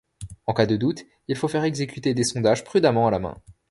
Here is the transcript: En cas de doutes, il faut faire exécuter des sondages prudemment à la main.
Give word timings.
En 0.47 0.53
cas 0.55 0.65
de 0.65 0.77
doutes, 0.77 1.05
il 1.27 1.35
faut 1.35 1.47
faire 1.47 1.63
exécuter 1.63 2.15
des 2.15 2.23
sondages 2.23 2.63
prudemment 2.63 3.05
à 3.05 3.11
la 3.11 3.19
main. 3.19 3.37